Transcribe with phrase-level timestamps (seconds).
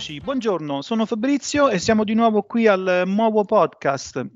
[0.00, 4.26] Eccoci, buongiorno, sono Fabrizio e siamo di nuovo qui al nuovo podcast.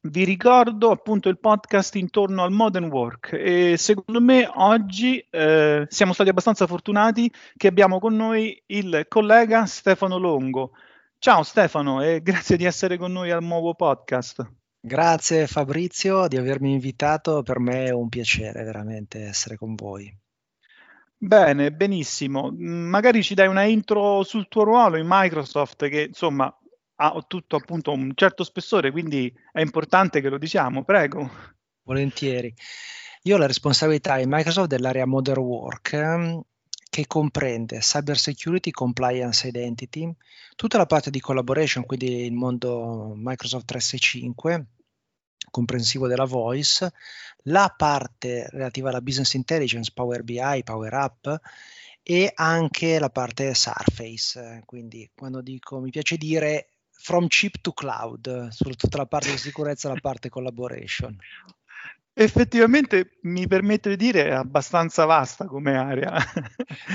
[0.00, 6.14] Vi ricordo appunto il podcast intorno al modern work e secondo me oggi eh, siamo
[6.14, 10.70] stati abbastanza fortunati che abbiamo con noi il collega Stefano Longo.
[11.18, 14.50] Ciao Stefano e grazie di essere con noi al nuovo podcast.
[14.80, 20.10] Grazie Fabrizio di avermi invitato, per me è un piacere veramente essere con voi.
[21.22, 22.50] Bene, benissimo.
[22.50, 26.50] Mm, magari ci dai una intro sul tuo ruolo in Microsoft che insomma
[27.02, 31.28] ha tutto appunto un certo spessore, quindi è importante che lo diciamo, prego.
[31.82, 32.54] Volentieri.
[33.24, 36.42] Io ho la responsabilità in Microsoft dell'area Modern Work ehm,
[36.88, 40.10] che comprende cyber security, compliance identity,
[40.56, 44.66] tutta la parte di collaboration, quindi il mondo Microsoft 365,
[45.50, 46.90] comprensivo della voice,
[47.44, 51.26] la parte relativa alla business intelligence, Power BI, Power App
[52.02, 54.62] e anche la parte Surface.
[54.64, 59.88] Quindi quando dico mi piace dire from chip to cloud, soprattutto la parte di sicurezza
[59.88, 61.16] e la parte collaboration.
[62.12, 66.18] Effettivamente mi permette di dire è abbastanza vasta come area,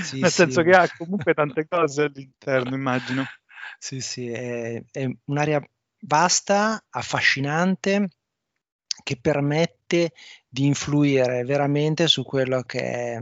[0.04, 0.36] sì, nel sì.
[0.36, 3.26] senso che ha comunque tante cose all'interno, immagino.
[3.80, 5.62] Sì, sì, è, è un'area
[6.02, 8.10] vasta, affascinante,
[9.04, 10.14] che permette
[10.48, 13.20] di influire veramente su quello che è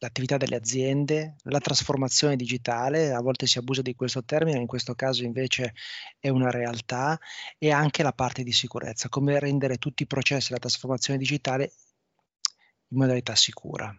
[0.00, 4.94] l'attività delle aziende, la trasformazione digitale, a volte si abusa di questo termine, in questo
[4.94, 5.74] caso invece
[6.18, 7.18] è una realtà,
[7.58, 11.72] e anche la parte di sicurezza, come rendere tutti i processi della trasformazione digitale
[12.88, 13.94] in modalità sicura.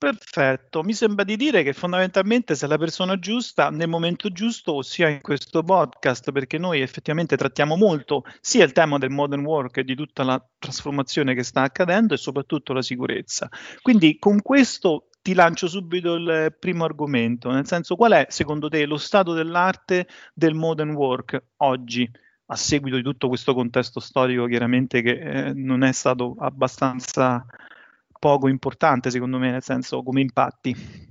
[0.00, 5.08] Perfetto, mi sembra di dire che fondamentalmente sei la persona giusta nel momento giusto, ossia
[5.10, 9.84] in questo podcast, perché noi effettivamente trattiamo molto sia il tema del modern work e
[9.84, 13.50] di tutta la trasformazione che sta accadendo e soprattutto la sicurezza.
[13.82, 18.86] Quindi con questo ti lancio subito il primo argomento, nel senso qual è secondo te
[18.86, 22.10] lo stato dell'arte del modern work oggi,
[22.46, 25.18] a seguito di tutto questo contesto storico chiaramente che
[25.48, 27.44] eh, non è stato abbastanza
[28.20, 31.08] poco importante secondo me, nel senso come impatti.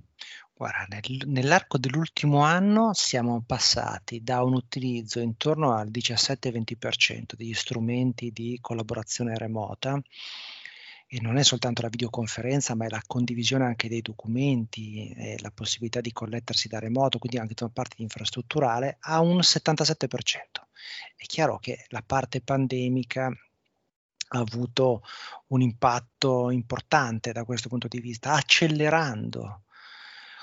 [0.54, 8.32] Guarda, nel, nell'arco dell'ultimo anno siamo passati da un utilizzo intorno al 17-20% degli strumenti
[8.32, 10.00] di collaborazione remota
[11.12, 16.02] e non è soltanto la videoconferenza, ma è la condivisione anche dei documenti la possibilità
[16.02, 20.08] di collettersi da remoto, quindi anche tutta parte infrastrutturale, a un 77%.
[21.16, 23.34] È chiaro che la parte pandemica
[24.30, 25.02] ha avuto
[25.48, 29.64] un impatto importante da questo punto di vista, accelerando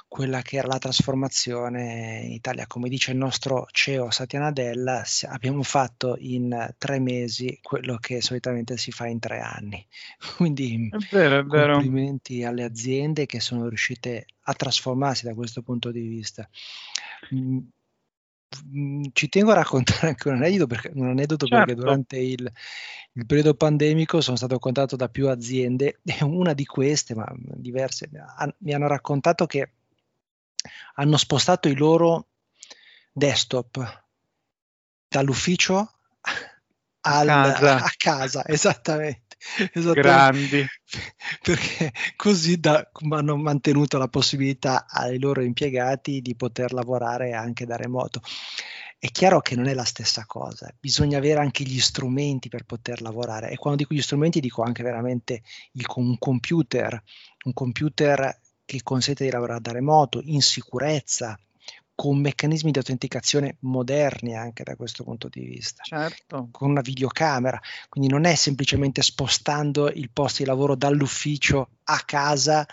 [0.08, 2.66] quella che era la trasformazione in Italia.
[2.66, 8.76] Come dice il nostro CEO Satya Nadella, abbiamo fatto in tre mesi quello che solitamente
[8.76, 9.84] si fa in tre anni.
[10.36, 11.74] Quindi è vero, è vero.
[11.74, 16.48] complimenti alle aziende che sono riuscite a trasformarsi da questo punto di vista.
[19.12, 21.64] Ci tengo a raccontare anche un aneddoto perché, un aneddoto certo.
[21.64, 22.50] perché durante il,
[23.12, 28.08] il, periodo pandemico sono stato contattato da più aziende e una di queste, ma diverse,
[28.58, 29.72] mi hanno raccontato che
[30.94, 32.28] hanno spostato i loro
[33.12, 34.04] desktop
[35.08, 35.92] dall'ufficio
[37.00, 37.76] al, a, casa.
[37.84, 39.25] a casa, esattamente.
[39.94, 40.64] Grandi.
[41.42, 47.76] Perché così da, hanno mantenuto la possibilità ai loro impiegati di poter lavorare anche da
[47.76, 48.20] remoto.
[48.98, 53.02] È chiaro che non è la stessa cosa, bisogna avere anche gli strumenti per poter
[53.02, 55.42] lavorare e quando dico gli strumenti dico anche veramente
[55.72, 57.03] il, un computer,
[57.44, 61.38] un computer che consente di lavorare da remoto, in sicurezza,
[61.96, 66.50] con meccanismi di autenticazione moderni anche da questo punto di vista, certo.
[66.52, 67.58] con una videocamera,
[67.88, 72.66] quindi non è semplicemente spostando il posto di lavoro dall'ufficio a casa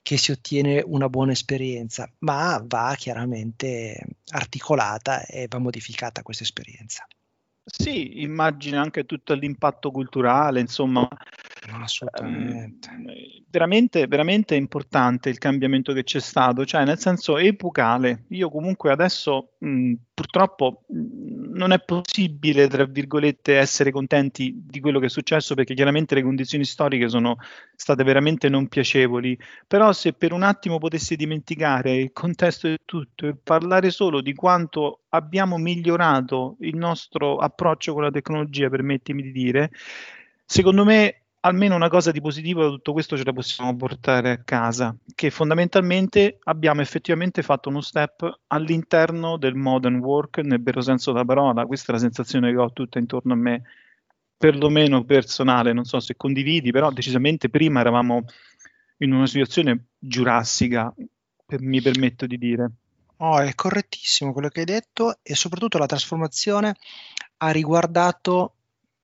[0.00, 4.00] che si ottiene una buona esperienza, ma va chiaramente
[4.30, 7.04] articolata e va modificata questa esperienza.
[7.64, 11.06] Sì, immagino anche tutto l'impatto culturale, insomma,
[11.74, 12.88] assolutamente.
[12.90, 18.24] Ehm, veramente, veramente importante il cambiamento che c'è stato, cioè nel senso epocale.
[18.28, 25.06] Io comunque adesso mh, purtroppo non è possibile, tra virgolette, essere contenti di quello che
[25.06, 27.36] è successo perché chiaramente le condizioni storiche sono
[27.74, 33.26] state veramente non piacevoli, però se per un attimo potessi dimenticare il contesto di tutto
[33.26, 39.32] e parlare solo di quanto abbiamo migliorato il nostro approccio con la tecnologia, permettimi di
[39.32, 39.70] dire,
[40.44, 44.42] secondo me almeno una cosa di positivo da tutto questo ce la possiamo portare a
[44.42, 51.12] casa, che fondamentalmente abbiamo effettivamente fatto uno step all'interno del modern work nel vero senso
[51.12, 51.66] della parola.
[51.66, 53.62] Questa è la sensazione che ho tutta intorno a me,
[54.36, 58.24] perlomeno personale, non so se condividi, però decisamente prima eravamo
[58.98, 60.92] in una situazione giurassica,
[61.46, 62.70] per, mi permetto di dire.
[63.20, 66.76] Oh, è correttissimo quello che hai detto e soprattutto la trasformazione
[67.38, 68.54] ha riguardato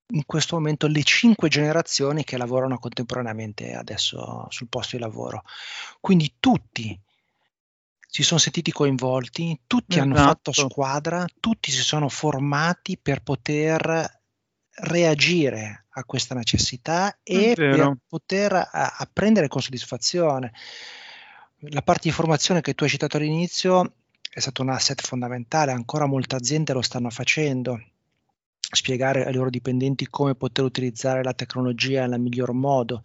[0.09, 5.43] in questo momento le cinque generazioni che lavorano contemporaneamente adesso sul posto di lavoro.
[6.01, 6.99] Quindi tutti
[8.07, 10.05] si sono sentiti coinvolti, tutti esatto.
[10.05, 14.23] hanno fatto squadra, tutti si sono formati per poter
[14.77, 20.53] reagire a questa necessità e per poter apprendere con soddisfazione.
[21.71, 23.95] La parte di formazione che tu hai citato all'inizio
[24.31, 27.81] è stato un asset fondamentale, ancora molte aziende lo stanno facendo
[28.75, 33.03] spiegare ai loro dipendenti come poter utilizzare la tecnologia nel miglior modo.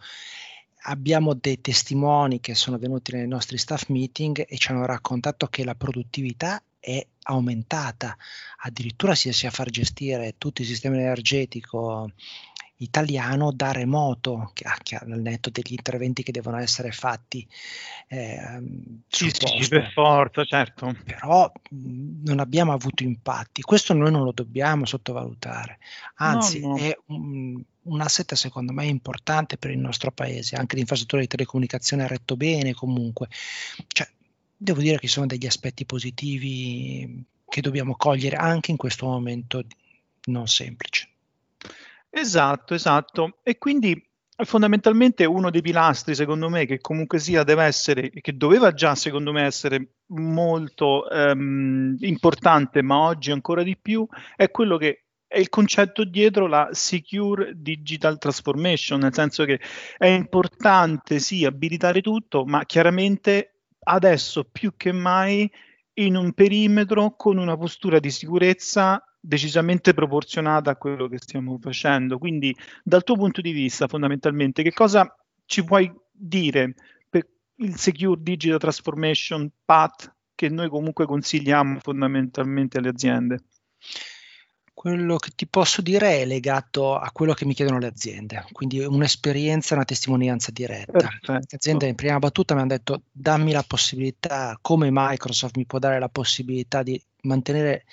[0.83, 5.63] Abbiamo dei testimoni che sono venuti nei nostri staff meeting e ci hanno raccontato che
[5.63, 8.17] la produttività è aumentata,
[8.63, 12.11] addirittura si riesce a far gestire tutto il sistema energetico
[12.81, 17.45] italiano da remoto, che, al netto degli interventi che devono essere fatti.
[18.07, 18.39] Eh,
[19.07, 20.95] sì, sì, per forza, certo.
[21.03, 23.61] Però mh, non abbiamo avuto impatti.
[23.61, 25.79] Questo noi non lo dobbiamo sottovalutare.
[26.15, 26.77] Anzi, no, no.
[26.77, 30.55] è un, un asset secondo me importante per il nostro paese.
[30.55, 33.27] Anche l'infrastruttura di telecomunicazione ha retto bene comunque.
[33.87, 34.07] Cioè,
[34.55, 39.63] devo dire che ci sono degli aspetti positivi che dobbiamo cogliere anche in questo momento
[40.25, 41.08] non semplice.
[42.13, 43.39] Esatto, esatto.
[43.43, 44.03] E quindi
[44.43, 49.31] fondamentalmente uno dei pilastri, secondo me, che comunque sia deve essere, che doveva già, secondo
[49.31, 55.49] me, essere molto um, importante, ma oggi ancora di più, è quello che è il
[55.49, 59.59] concetto dietro la secure digital transformation, nel senso che
[59.97, 65.49] è importante sì abilitare tutto, ma chiaramente adesso più che mai
[65.99, 72.17] in un perimetro con una postura di sicurezza decisamente proporzionata a quello che stiamo facendo.
[72.17, 75.13] Quindi, dal tuo punto di vista, fondamentalmente, che cosa
[75.45, 76.75] ci puoi dire
[77.09, 83.43] per il Secure Digital Transformation Path che noi comunque consigliamo fondamentalmente alle aziende?
[84.73, 88.79] Quello che ti posso dire è legato a quello che mi chiedono le aziende, quindi
[88.79, 90.93] un'esperienza, una testimonianza diretta.
[90.93, 91.33] Perfetto.
[91.33, 95.79] Le aziende in prima battuta mi hanno detto dammi la possibilità, come Microsoft mi può
[95.79, 97.83] dare la possibilità di mantenere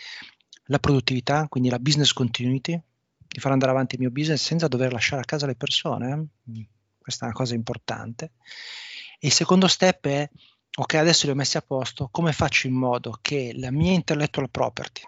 [0.66, 2.80] la produttività, quindi la business continuity,
[3.28, 6.16] di far andare avanti il mio business senza dover lasciare a casa le persone.
[6.50, 6.62] Mm,
[6.98, 8.32] questa è una cosa importante.
[9.18, 10.28] E il secondo step è,
[10.78, 14.50] ok, adesso li ho messi a posto, come faccio in modo che la mia intellectual
[14.50, 15.02] property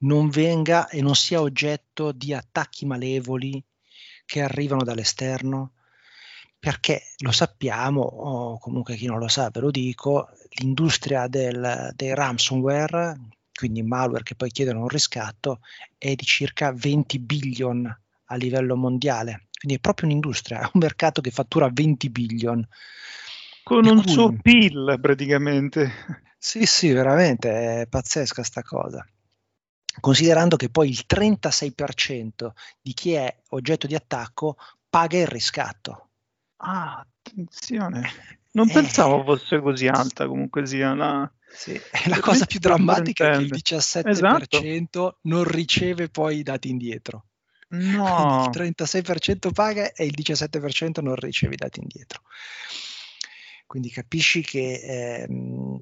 [0.00, 3.62] non venga e non sia oggetto di attacchi malevoli
[4.24, 5.72] che arrivano dall'esterno?
[6.58, 12.14] Perché lo sappiamo, o comunque chi non lo sa ve lo dico, l'industria del, dei
[12.14, 13.16] ransomware,
[13.58, 15.62] quindi malware che poi chiedono un riscatto,
[15.98, 19.48] è di circa 20 billion a livello mondiale.
[19.58, 22.64] Quindi è proprio un'industria, è un mercato che fattura 20 billion.
[23.64, 24.12] Con un cui...
[24.12, 25.90] suo PIL praticamente.
[26.38, 29.04] Sì, sì, veramente è pazzesca sta cosa.
[29.98, 32.50] Considerando che poi il 36%
[32.80, 34.56] di chi è oggetto di attacco
[34.88, 36.10] paga il riscatto.
[36.58, 38.08] Ah, attenzione.
[38.52, 43.36] Non eh, pensavo fosse così alta comunque sia la, sì, la cosa più drammatica è
[43.36, 45.18] che il 17% esatto.
[45.22, 47.26] non riceve poi i dati indietro.
[47.70, 48.50] No.
[48.52, 52.22] il 36% paga e il 17% non riceve i dati indietro.
[53.66, 55.78] Quindi capisci che ehm,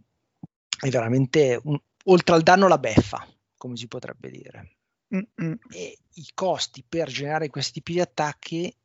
[0.81, 4.77] è veramente un, oltre al danno la beffa, come si potrebbe dire.
[5.15, 5.59] Mm-mm.
[5.71, 8.77] E i costi per generare questi tipi di attacchi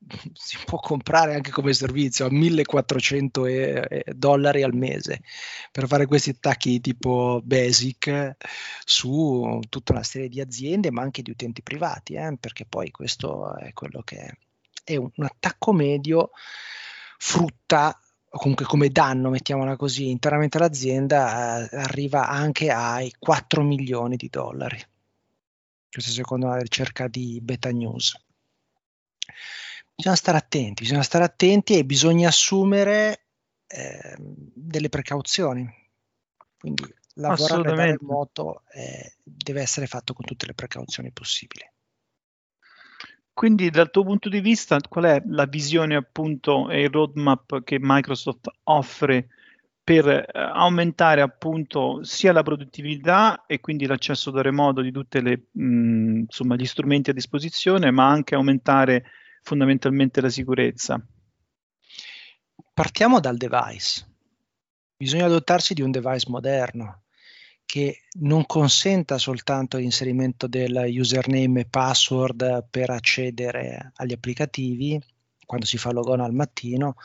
[0.32, 5.22] si può comprare anche come servizio a 1400 e, dollari al mese
[5.70, 8.36] per fare questi attacchi tipo basic
[8.84, 13.56] su tutta una serie di aziende ma anche di utenti privati eh, perché poi questo
[13.56, 14.32] è quello che è,
[14.84, 16.30] è un, un attacco medio
[17.18, 17.98] frutta
[18.30, 24.80] comunque come danno, mettiamola così, interamente all'azienda eh, arriva anche ai 4 milioni di dollari.
[25.90, 28.14] Questo secondo la ricerca di Beta News
[30.00, 33.26] bisogna stare attenti, bisogna stare attenti e bisogna assumere
[33.66, 35.68] eh, delle precauzioni.
[36.58, 41.64] Quindi lavorare da remoto eh, deve essere fatto con tutte le precauzioni possibili.
[43.32, 47.78] Quindi dal tuo punto di vista qual è la visione appunto e il roadmap che
[47.80, 49.28] Microsoft offre
[49.82, 56.64] per eh, aumentare appunto sia la produttività e quindi l'accesso da remoto di tutti gli
[56.66, 59.04] strumenti a disposizione, ma anche aumentare
[59.42, 61.00] fondamentalmente la sicurezza?
[62.72, 64.06] Partiamo dal device.
[64.96, 67.02] Bisogna dotarsi di un device moderno
[67.64, 75.00] che non consenta soltanto l'inserimento del username e password per accedere agli applicativi,
[75.46, 76.96] quando si fa logon al mattino,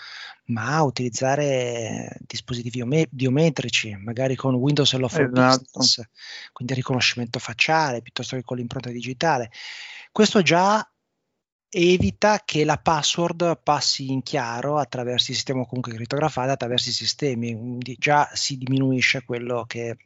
[0.46, 5.64] ma utilizzare dispositivi biometrici, magari con Windows Hello for esatto.
[5.74, 6.02] Business,
[6.52, 9.52] quindi riconoscimento facciale piuttosto che con l'impronta digitale.
[10.12, 10.88] Questo già
[11.70, 17.54] evita che la password passi in chiaro attraverso il sistema comunque crittografata, attraverso i sistemi,
[17.54, 19.98] quindi già si diminuisce quello che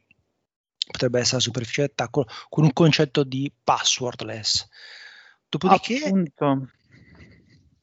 [0.90, 4.68] potrebbe essere la superficie di attacco con un concetto di passwordless.
[5.48, 6.68] Dopodiché, Appunto.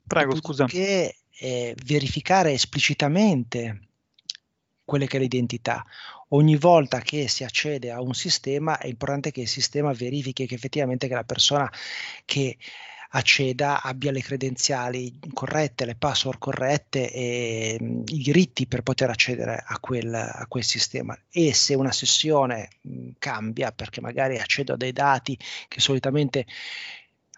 [0.06, 1.18] Prego, dopodiché.
[1.40, 3.88] Eh, verificare esplicitamente
[4.84, 5.86] quelle che è l'identità.
[6.30, 10.56] Ogni volta che si accede a un sistema è importante che il sistema verifichi che
[10.56, 11.72] effettivamente che la persona
[12.26, 12.58] che
[13.10, 19.64] acceda abbia le credenziali corrette, le password corrette e mh, i diritti per poter accedere
[19.66, 21.18] a quel, a quel sistema.
[21.30, 25.38] E se una sessione mh, cambia perché magari accedo a dei dati
[25.68, 26.46] che solitamente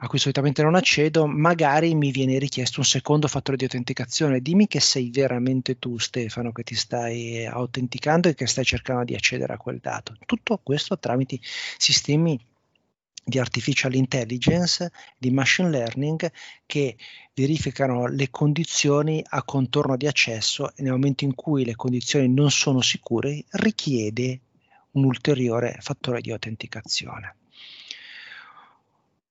[0.01, 4.39] a cui solitamente non accedo, magari mi viene richiesto un secondo fattore di autenticazione.
[4.39, 9.13] Dimmi che sei veramente tu, Stefano, che ti stai autenticando e che stai cercando di
[9.13, 10.15] accedere a quel dato.
[10.25, 11.39] Tutto questo tramite
[11.77, 12.39] sistemi
[13.23, 16.31] di artificial intelligence, di machine learning
[16.65, 16.97] che
[17.33, 22.51] verificano le condizioni a contorno di accesso e nel momento in cui le condizioni non
[22.51, 24.41] sono sicure richiede
[24.91, 27.35] un ulteriore fattore di autenticazione.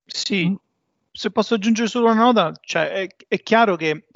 [0.07, 0.57] Sì,
[1.11, 4.07] se posso aggiungere solo una nota, cioè è, è chiaro che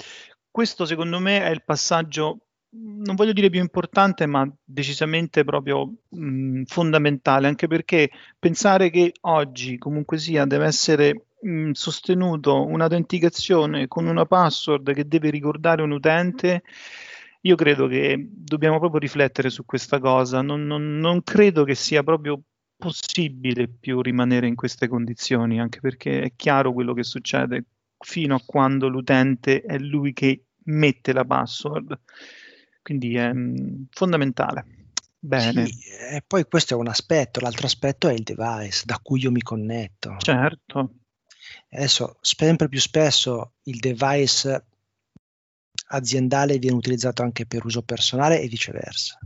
[0.49, 2.39] questo secondo me è il passaggio
[2.75, 9.77] non voglio dire più importante, ma decisamente proprio mh, fondamentale, anche perché pensare che oggi
[9.77, 16.63] comunque sia deve essere mh, sostenuto un'autenticazione con una password che deve ricordare un utente,
[17.41, 20.41] io credo che dobbiamo proprio riflettere su questa cosa.
[20.41, 22.41] Non, non, non credo che sia proprio
[22.75, 27.65] possibile più rimanere in queste condizioni, anche perché è chiaro quello che succede
[27.99, 31.97] fino a quando l'utente è lui che mette la password
[32.83, 34.65] quindi è mh, mm, fondamentale.
[35.17, 35.65] Bene.
[35.65, 39.31] Sì, e poi questo è un aspetto, l'altro aspetto è il device da cui io
[39.31, 40.17] mi connetto.
[40.19, 40.95] Certo.
[41.69, 44.65] Adesso, sempre più spesso il device
[45.87, 49.17] aziendale viene utilizzato anche per uso personale e viceversa.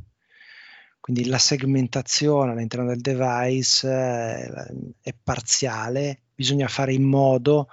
[1.00, 4.68] Quindi la segmentazione all'interno del device eh,
[5.02, 7.70] è parziale, bisogna fare in modo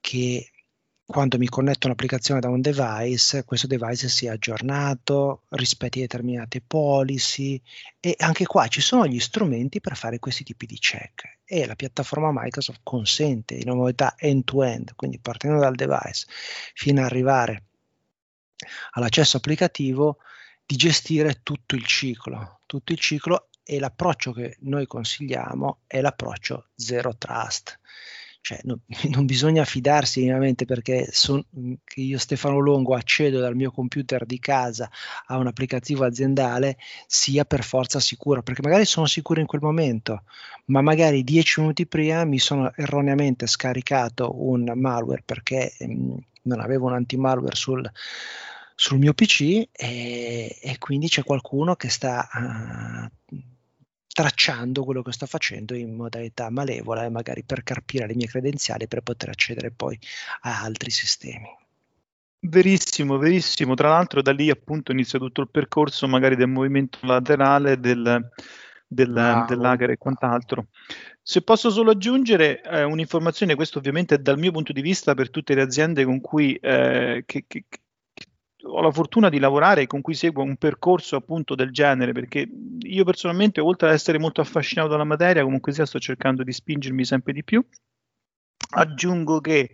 [0.00, 0.50] che
[1.06, 7.60] quando mi connetto un'applicazione da un device, questo device sia aggiornato, rispetti determinate policy
[8.00, 11.76] e anche qua ci sono gli strumenti per fare questi tipi di check e la
[11.76, 16.26] piattaforma Microsoft consente in una modalità end-to-end, quindi partendo dal device
[16.74, 17.66] fino ad arrivare
[18.92, 20.18] all'accesso applicativo,
[20.66, 26.70] di gestire tutto il ciclo, tutto il ciclo e l'approccio che noi consigliamo è l'approccio
[26.74, 27.78] zero trust
[28.40, 31.44] cioè, no, non bisogna fidarsi minimamente perché son,
[31.84, 34.90] che io Stefano Longo accedo dal mio computer di casa
[35.26, 36.76] a un applicativo aziendale
[37.06, 40.22] sia per forza sicuro, perché magari sono sicuro in quel momento,
[40.66, 46.86] ma magari dieci minuti prima mi sono erroneamente scaricato un malware perché mh, non avevo
[46.86, 47.88] un antimalware sul,
[48.74, 53.36] sul mio PC e, e, quindi c'è qualcuno che sta uh,
[54.16, 58.88] tracciando quello che sto facendo in modalità malevola e magari per carpire le mie credenziali
[58.88, 59.98] per poter accedere poi
[60.40, 61.46] a altri sistemi.
[62.38, 63.74] Verissimo, verissimo.
[63.74, 68.26] Tra l'altro da lì appunto inizia tutto il percorso magari del movimento laterale del,
[68.86, 69.44] del, wow.
[69.44, 70.68] dell'hacker e quant'altro.
[71.20, 75.28] Se posso solo aggiungere eh, un'informazione, questo ovviamente è dal mio punto di vista per
[75.28, 77.64] tutte le aziende con cui eh, che, che,
[78.66, 82.48] ho la fortuna di lavorare con cui seguo un percorso appunto del genere, perché
[82.80, 87.04] io personalmente, oltre ad essere molto affascinato dalla materia, comunque sia sto cercando di spingermi
[87.04, 87.64] sempre di più.
[88.70, 89.70] Aggiungo che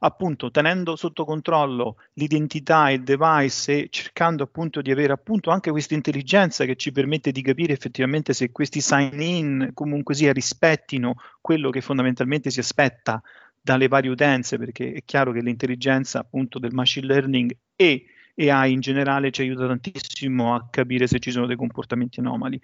[0.00, 5.70] appunto tenendo sotto controllo l'identità e il device e cercando appunto di avere appunto anche
[5.70, 11.14] questa intelligenza che ci permette di capire effettivamente se questi sign in comunque sia rispettino
[11.40, 13.22] quello che fondamentalmente si aspetta
[13.58, 18.04] dalle varie utenze perché è chiaro che l'intelligenza appunto del machine learning e
[18.36, 22.60] AI in generale ci aiuta tantissimo a capire se ci sono dei comportamenti anomali.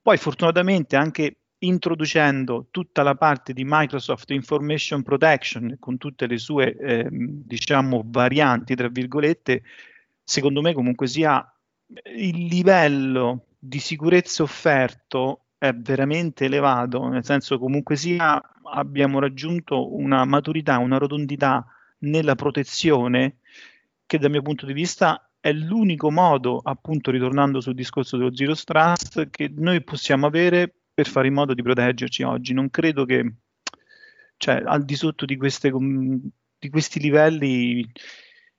[0.00, 6.76] Poi fortunatamente anche introducendo tutta la parte di Microsoft Information Protection con tutte le sue
[6.76, 9.62] eh, diciamo varianti tra virgolette,
[10.22, 11.46] secondo me comunque sia
[12.16, 18.40] il livello di sicurezza offerto è veramente elevato, nel senso comunque sia
[18.74, 21.64] abbiamo raggiunto una maturità, una rotondità
[22.00, 23.38] nella protezione
[24.06, 28.54] che dal mio punto di vista è l'unico modo, appunto ritornando sul discorso dello zero
[28.54, 32.54] trust, che noi possiamo avere per fare in modo di proteggerci oggi.
[32.54, 33.34] Non credo che,
[34.36, 37.86] cioè, al di sotto di, queste, di questi livelli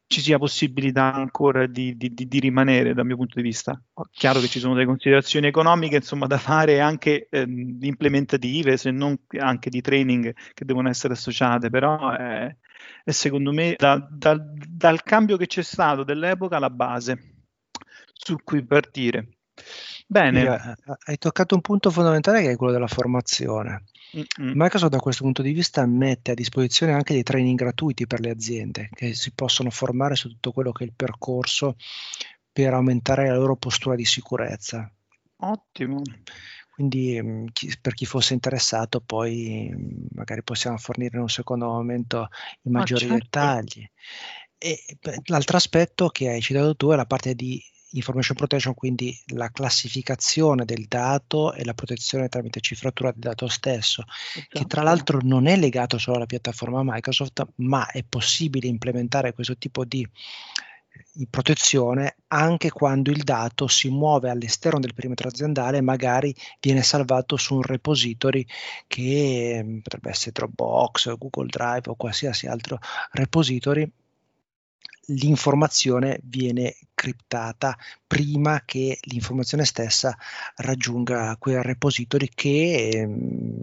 [0.07, 3.81] ci sia possibilità ancora di, di, di, rimanere dal mio punto di vista.
[4.11, 9.17] Chiaro che ci sono delle considerazioni economiche insomma, da fare anche ehm, implementative, se non
[9.39, 12.55] anche di training che devono essere associate, però è,
[13.03, 17.35] è secondo me da, da, dal cambio che c'è stato dell'epoca la base
[18.13, 19.37] su cui partire.
[20.07, 20.43] Bene.
[20.43, 23.85] Eh, hai toccato un punto fondamentale che è quello della formazione.
[24.15, 24.53] Mm-mm.
[24.55, 28.29] Microsoft da questo punto di vista mette a disposizione anche dei training gratuiti per le
[28.29, 31.75] aziende che si possono formare su tutto quello che è il percorso
[32.51, 34.89] per aumentare la loro postura di sicurezza.
[35.37, 36.01] Ottimo.
[36.75, 37.46] Quindi mm,
[37.79, 42.27] per chi fosse interessato poi mm, magari possiamo fornire in un secondo momento
[42.63, 43.15] i maggiori certo.
[43.15, 43.89] dettagli.
[44.58, 44.79] E
[45.27, 50.65] l'altro aspetto che hai citato tu è la parte di information protection, quindi la classificazione
[50.65, 54.03] del dato e la protezione tramite cifratura del dato stesso,
[54.36, 54.60] esatto.
[54.60, 59.58] che tra l'altro non è legato solo alla piattaforma Microsoft, ma è possibile implementare questo
[59.58, 60.05] tipo di
[60.95, 66.83] eh, protezione anche quando il dato si muove all'esterno del perimetro aziendale e magari viene
[66.83, 68.45] salvato su un repository
[68.87, 72.79] che mm, potrebbe essere Dropbox, Google Drive o qualsiasi altro
[73.11, 73.89] repository
[75.07, 80.17] l'informazione viene criptata prima che l'informazione stessa
[80.55, 83.61] raggiunga quel repository che ehm,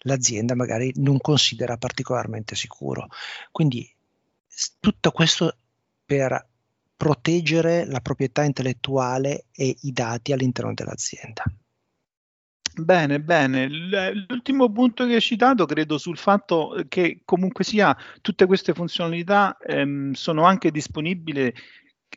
[0.00, 3.08] l'azienda magari non considera particolarmente sicuro.
[3.50, 3.88] Quindi
[4.80, 5.56] tutto questo
[6.04, 6.48] per
[7.00, 11.44] proteggere la proprietà intellettuale e i dati all'interno dell'azienda.
[12.74, 13.66] Bene, bene.
[14.28, 20.12] L'ultimo punto che hai citato credo sul fatto che comunque sia tutte queste funzionalità ehm,
[20.12, 21.50] sono anche disponibili,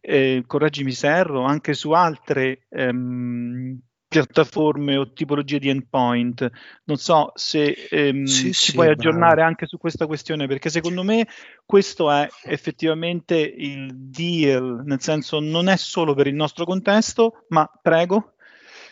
[0.01, 3.79] eh, correggimi se erro, anche su altre ehm,
[4.13, 6.49] piattaforme o tipologie di endpoint.
[6.85, 9.49] Non so se ehm, sì, ci sì, puoi aggiornare bravo.
[9.49, 11.27] anche su questa questione, perché secondo me
[11.65, 17.69] questo è effettivamente il deal, nel senso non è solo per il nostro contesto, ma
[17.81, 18.33] prego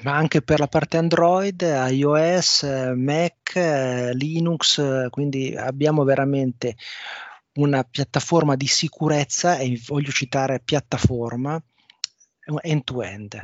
[0.02, 2.64] ma anche per la parte Android, iOS,
[2.96, 3.54] Mac,
[4.14, 6.76] Linux, quindi abbiamo veramente
[7.54, 11.62] una piattaforma di sicurezza e voglio citare piattaforma
[12.62, 13.40] end-to-end.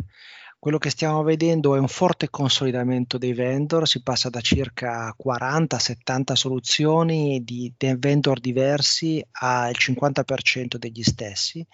[0.60, 6.34] Quello che stiamo vedendo è un forte consolidamento dei vendor, si passa da circa 40-70
[6.34, 11.66] soluzioni di vendor diversi al 50% degli stessi.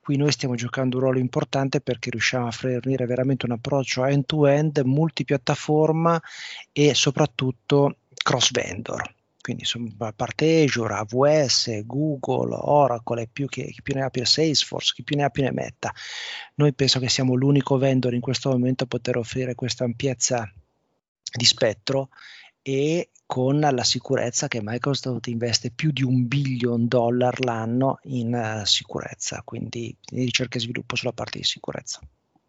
[0.00, 4.80] Qui noi stiamo giocando un ruolo importante perché riusciamo a fornire veramente un approccio end-to-end,
[4.84, 6.20] multipiattaforma
[6.72, 9.14] e soprattutto cross-vendor.
[9.44, 9.64] Quindi
[9.98, 14.94] a parte Azure, AWS, Google, Oracle, e più che, chi più ne ha più Salesforce,
[14.94, 15.92] chi più ne ha più ne metta.
[16.54, 20.50] Noi penso che siamo l'unico vendor in questo momento a poter offrire questa ampiezza
[21.30, 22.08] di spettro
[22.62, 28.64] e con la sicurezza che Microsoft investe più di un billion dollar l'anno in uh,
[28.64, 32.00] sicurezza, quindi in ricerca e sviluppo sulla parte di sicurezza.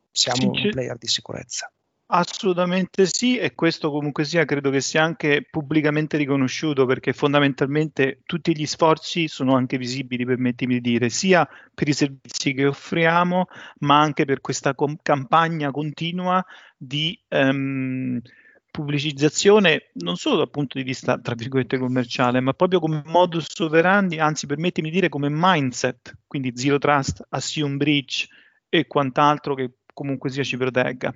[0.10, 1.70] Siamo un player di sicurezza.
[2.08, 8.56] Assolutamente sì, e questo comunque sia credo che sia anche pubblicamente riconosciuto perché fondamentalmente tutti
[8.56, 13.48] gli sforzi sono anche visibili, permettimi di dire, sia per i servizi che offriamo,
[13.80, 16.46] ma anche per questa com- campagna continua
[16.78, 18.22] di um,
[18.70, 24.20] pubblicizzazione non solo dal punto di vista, tra virgolette, commerciale, ma proprio come modus operandi,
[24.20, 28.28] anzi permettimi di dire come mindset, quindi zero trust, assume breach
[28.70, 31.12] e quant'altro che comunque sia ci protegga.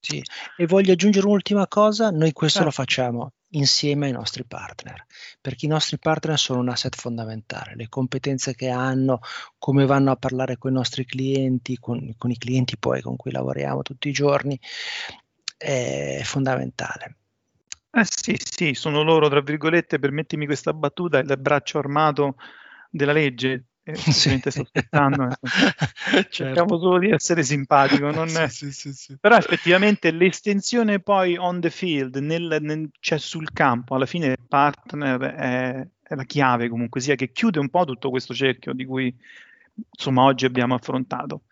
[0.00, 0.22] Sì,
[0.56, 2.64] e voglio aggiungere un'ultima cosa, noi questo eh.
[2.64, 5.04] lo facciamo insieme ai nostri partner,
[5.40, 9.20] perché i nostri partner sono un asset fondamentale, le competenze che hanno,
[9.58, 13.30] come vanno a parlare con i nostri clienti, con, con i clienti poi con cui
[13.30, 14.58] lavoriamo tutti i giorni,
[15.56, 17.16] è fondamentale.
[17.92, 22.36] Eh sì, sì, sono loro, tra virgolette, permettimi questa battuta, il braccio armato
[22.88, 23.64] della legge.
[23.90, 24.38] Eh, sì.
[24.38, 25.36] sto aspettando, eh.
[25.42, 26.28] certo.
[26.30, 28.48] cerchiamo solo di essere simpatico, non è...
[28.48, 34.06] sì, sì, però effettivamente l'estensione poi on the field, nel, nel, cioè sul campo, alla
[34.06, 38.34] fine il partner è, è la chiave comunque sia che chiude un po' tutto questo
[38.34, 39.14] cerchio di cui
[39.90, 41.42] insomma oggi abbiamo affrontato.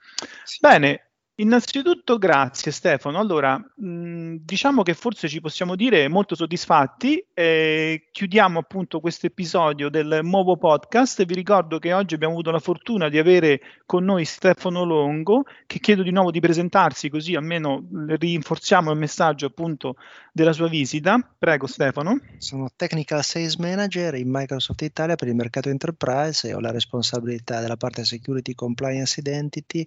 [0.60, 1.07] Bene,
[1.40, 3.20] Innanzitutto grazie Stefano.
[3.20, 7.24] Allora, mh, diciamo che forse ci possiamo dire molto soddisfatti.
[7.32, 11.24] Eh, chiudiamo appunto questo episodio del nuovo podcast.
[11.24, 15.78] Vi ricordo che oggi abbiamo avuto la fortuna di avere con noi Stefano Longo, che
[15.78, 19.94] chiedo di nuovo di presentarsi così almeno rinforziamo il messaggio appunto
[20.32, 21.20] della sua visita.
[21.38, 22.18] Prego Stefano.
[22.38, 27.60] Sono Technical Sales Manager in Microsoft Italia per il mercato enterprise e ho la responsabilità
[27.60, 29.86] della parte Security Compliance Identity,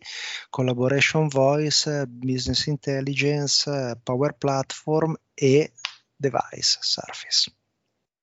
[0.50, 1.40] Collaboration Voice,
[2.08, 5.72] Business Intelligence, Power Platform e
[6.16, 7.52] Device Surface.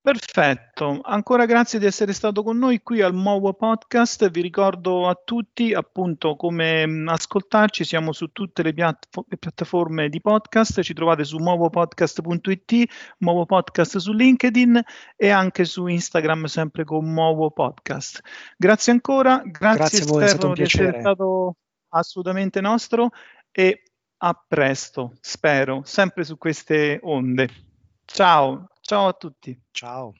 [0.01, 4.31] Perfetto, ancora grazie di essere stato con noi qui al Movo Podcast.
[4.31, 10.23] Vi ricordo a tutti appunto come ascoltarci, siamo su tutte le, piatt- le piattaforme di
[10.23, 14.81] podcast, ci trovate su movopodcast.it, Movo Podcast su LinkedIn
[15.15, 18.21] e anche su Instagram sempre con Movo Podcast.
[18.57, 20.03] Grazie ancora, grazie, grazie
[20.33, 21.57] spero di essere stato
[21.91, 23.11] assolutamente nostro
[23.51, 23.83] e
[24.19, 27.49] a presto, spero, sempre su queste onde.
[28.05, 28.69] Ciao.
[28.81, 29.59] Ciao a tutti.
[29.71, 30.13] Ciao.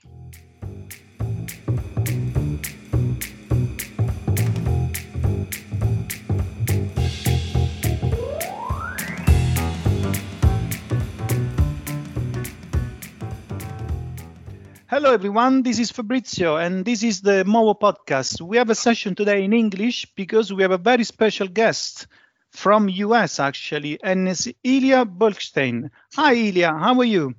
[14.99, 18.41] Hello everyone, this is Fabrizio and this is the MOWO podcast.
[18.41, 22.07] We have a session today in English because we have a very special guest
[22.51, 25.89] from US actually and it's Ilya Bolkstein.
[26.15, 27.33] Hi Ilya, how are you?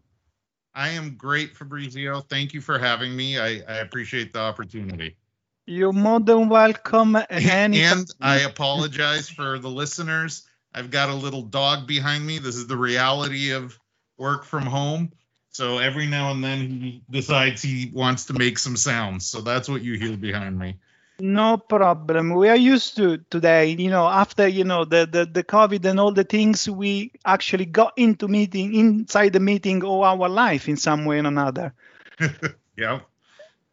[0.75, 2.23] I am great, Fabrizio.
[2.23, 3.39] Thank you for having me.
[3.39, 5.19] I, I appreciate the opportunity.
[5.67, 7.15] You're more than welcome.
[7.29, 10.49] And, and I apologize for the listeners.
[10.75, 12.39] I've got a little dog behind me.
[12.39, 13.79] This is the reality of
[14.17, 15.13] work from home.
[15.51, 19.27] So every now and then he decides he wants to make some sounds.
[19.27, 20.79] So that's what you hear behind me.
[21.19, 22.35] No problem.
[22.35, 26.01] We are used to today, you know, after, you know, the, the, the COVID and
[26.01, 30.77] all the things, we actually got into meeting inside the meeting all our life in
[30.77, 31.75] some way or another.
[32.77, 33.01] yeah.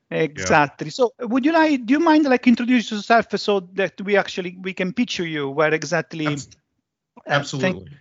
[0.09, 0.89] Exactly.
[0.89, 4.73] So would you like, do you mind like introduce yourself so that we actually, we
[4.73, 6.27] can picture you where exactly?
[6.27, 6.37] Uh,
[7.27, 7.91] absolutely.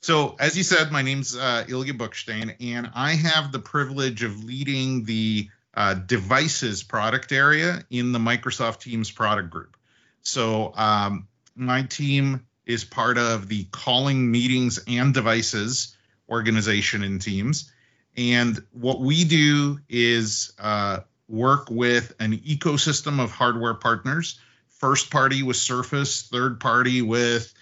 [0.00, 4.44] So as you said, my name's uh, Ilya Buchstein and I have the privilege of
[4.44, 9.76] leading the uh, devices product area in the Microsoft Teams product group.
[10.22, 15.96] So um, my team is part of the calling meetings and devices
[16.28, 17.70] organization in Teams.
[18.16, 24.38] And what we do is uh, work with an ecosystem of hardware partners.
[24.68, 27.52] First party with Surface, third party with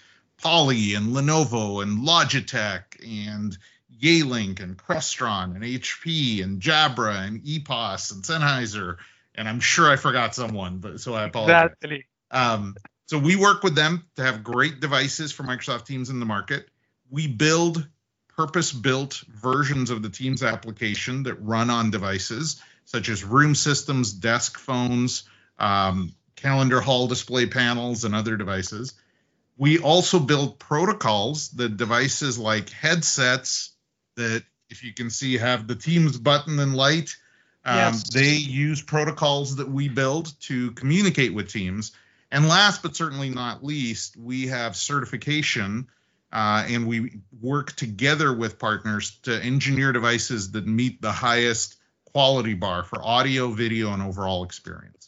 [0.41, 3.57] Poly and Lenovo and Logitech and
[4.01, 8.97] Yealink and Crestron and HP and Jabra and EPOS and Sennheiser.
[9.35, 11.71] And I'm sure I forgot someone, but so I apologize.
[11.81, 12.05] Exactly.
[12.31, 12.75] Um,
[13.07, 16.67] so we work with them to have great devices for Microsoft Teams in the market.
[17.09, 17.87] We build
[18.37, 24.57] purpose-built versions of the Teams application that run on devices such as room systems, desk
[24.57, 25.23] phones,
[25.59, 28.93] um, calendar hall display panels, and other devices.
[29.59, 33.73] We also build protocols that devices like headsets
[34.15, 37.15] that if you can see have the Teams button and light.
[37.65, 38.09] Um, yes.
[38.09, 41.91] They use protocols that we build to communicate with teams.
[42.31, 45.89] And last but certainly not least, we have certification
[46.31, 51.75] uh, and we work together with partners to engineer devices that meet the highest
[52.13, 54.98] quality bar for audio, video, and overall experience.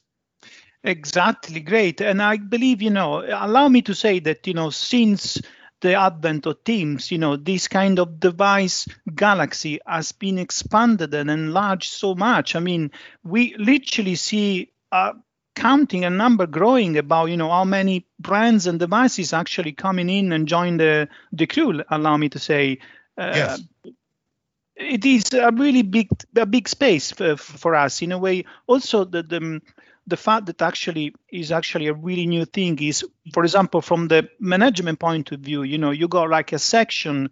[0.84, 2.02] Exactly, great.
[2.02, 5.40] And I believe, you know, allow me to say that, you know, since
[5.82, 11.30] the advent of Teams, you know, this kind of device galaxy has been expanded and
[11.30, 12.56] enlarged so much.
[12.56, 12.92] I mean,
[13.24, 15.14] we literally see uh,
[15.56, 20.32] counting a number growing about, you know, how many brands and devices actually coming in
[20.32, 21.84] and join the the crew.
[21.90, 22.80] Allow me to say.
[23.18, 23.62] Uh, yes.
[24.76, 28.46] It is a really big, a big space for, for us in a way.
[28.66, 29.62] Also, the, the
[30.08, 34.30] the fact that actually is actually a really new thing is, for example, from the
[34.40, 37.30] management point of view, you know, you got like a section,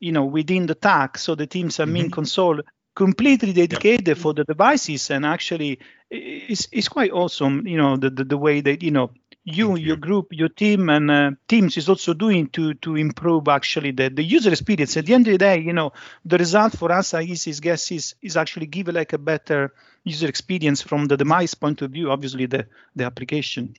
[0.00, 2.10] you know, within the TAC, so the Teams admin mm-hmm.
[2.10, 2.60] console
[2.94, 4.16] completely dedicated yep.
[4.16, 5.78] for the devices and actually
[6.10, 9.10] it's, it's quite awesome you know the, the, the way that you know
[9.46, 13.46] you, you, your group, your team, and uh, teams is also doing to to improve
[13.46, 14.96] actually the, the user experience.
[14.96, 15.92] At the end of the day, you know,
[16.24, 19.72] the result for us, I guess, is is actually give like a better
[20.06, 22.10] user experience from the device point of view.
[22.10, 23.74] Obviously, the the application.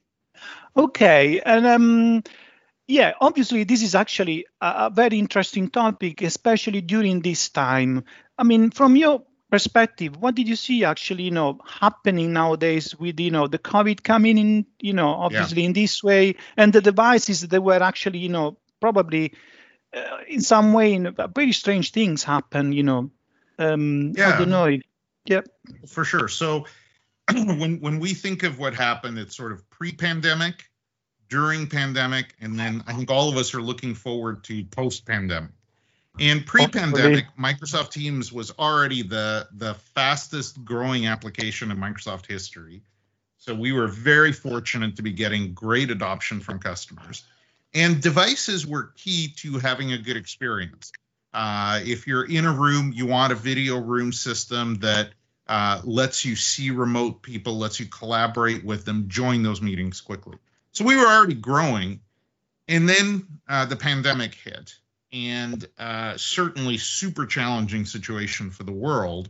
[0.75, 2.23] Okay, and um,
[2.87, 8.03] yeah, obviously, this is actually a, a very interesting topic, especially during this time.
[8.37, 13.19] I mean, from your perspective, what did you see actually, you know, happening nowadays with,
[13.19, 15.67] you know, the COVID coming in, you know, obviously yeah.
[15.67, 19.33] in this way, and the devices that were actually, you know, probably
[19.95, 23.09] uh, in some way, you know, very strange things happen, you know.
[23.57, 24.35] Um, yeah.
[24.35, 24.65] I don't know.
[24.65, 24.81] If,
[25.29, 25.47] yep.
[25.87, 26.27] For sure.
[26.27, 26.65] So
[27.31, 30.65] when when we think of what happened, it's sort of pre-pandemic,
[31.29, 35.51] during pandemic, and then I think all of us are looking forward to post-pandemic.
[36.19, 42.81] And pre-pandemic, Microsoft Teams was already the the fastest growing application in Microsoft history.
[43.37, 47.23] So we were very fortunate to be getting great adoption from customers.
[47.73, 50.91] And devices were key to having a good experience.
[51.33, 55.11] Uh, if you're in a room, you want a video room system that
[55.47, 60.37] uh, lets you see remote people, lets you collaborate with them, join those meetings quickly.
[60.71, 62.01] So we were already growing,
[62.67, 64.75] and then uh, the pandemic hit,
[65.11, 69.29] and uh, certainly super challenging situation for the world,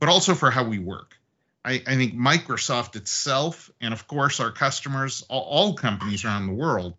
[0.00, 1.16] but also for how we work.
[1.64, 6.54] I, I think Microsoft itself, and of course our customers, all, all companies around the
[6.54, 6.94] world,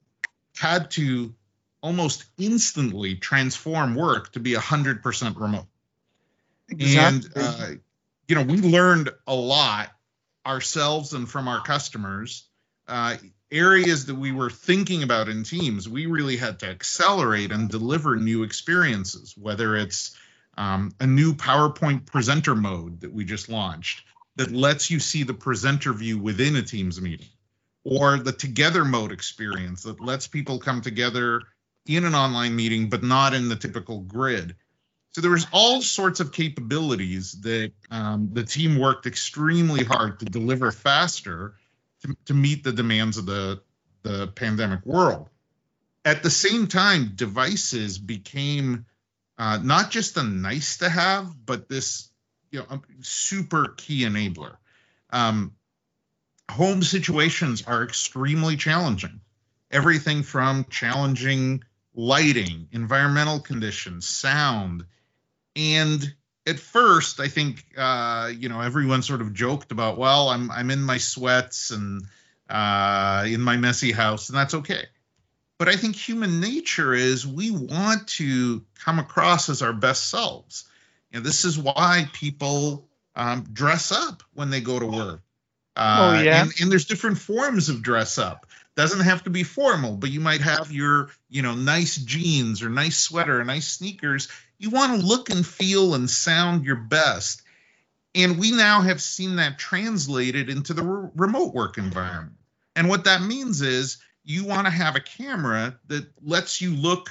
[0.56, 1.34] had to
[1.82, 5.68] almost instantly transform work to be 100% remote.
[6.70, 7.30] Exactly.
[7.36, 7.68] And, uh,
[8.28, 9.90] you know, we learned a lot
[10.46, 12.48] ourselves and from our customers.
[12.88, 13.16] Uh,
[13.52, 18.16] areas that we were thinking about in teams, we really had to accelerate and deliver
[18.16, 20.18] new experiences, whether it's
[20.58, 24.06] um, a new PowerPoint presenter mode that we just launched
[24.36, 27.28] that lets you see the presenter view within a Teams meeting,
[27.84, 31.42] or the together mode experience that lets people come together
[31.86, 34.56] in an online meeting, but not in the typical grid.
[35.14, 40.26] So there was all sorts of capabilities that um, the team worked extremely hard to
[40.26, 41.54] deliver faster
[42.02, 43.62] to, to meet the demands of the,
[44.02, 45.30] the pandemic world.
[46.04, 48.86] At the same time, devices became
[49.38, 52.10] uh, not just a nice to have, but this
[52.50, 54.58] you know, super key enabler.
[55.12, 55.54] Um,
[56.50, 59.22] home situations are extremely challenging.
[59.72, 61.64] Everything from challenging
[61.96, 64.86] lighting, environmental conditions, sound.
[65.56, 66.14] And
[66.46, 70.72] at first, I think uh, you know everyone sort of joked about, well, I'm I'm
[70.72, 72.04] in my sweats and
[72.50, 74.86] uh, in my messy house, and that's okay.
[75.58, 80.66] But I think human nature is we want to come across as our best selves.
[81.12, 85.22] And this is why people um, dress up when they go to work.
[85.76, 86.42] Uh, oh yeah.
[86.42, 90.20] And, and there's different forms of dress up doesn't have to be formal but you
[90.20, 94.30] might have your you know nice jeans or nice sweater or nice sneakers.
[94.58, 97.42] You want to look and feel and sound your best.
[98.16, 102.38] And we now have seen that translated into the re- remote work environment.
[102.76, 107.10] And what that means is you want to have a camera that lets you look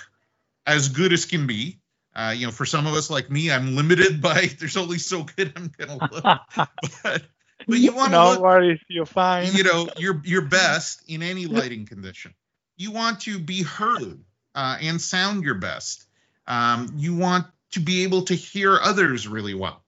[0.67, 1.79] as good as can be.
[2.15, 5.25] Uh, you know for some of us like me i'm limited by there's only so
[5.37, 6.69] good i'm gonna look.
[7.03, 7.23] But
[7.67, 9.53] but you want to no look, worries, you're fine.
[9.53, 12.35] You know, your your best in any lighting condition.
[12.77, 14.21] You want to be heard
[14.55, 16.07] uh, and sound your best.
[16.47, 19.83] Um, you want to be able to hear others really well.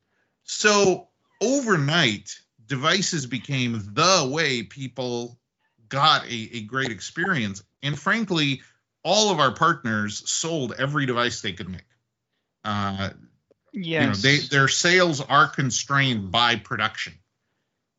[0.45, 1.09] So
[1.41, 5.39] overnight, devices became the way people
[5.89, 7.63] got a, a great experience.
[7.83, 8.63] And frankly,
[9.03, 11.85] all of our partners sold every device they could make.
[12.65, 13.11] Uh,
[13.73, 14.03] yes.
[14.03, 17.15] You know, they, their sales are constrained by production.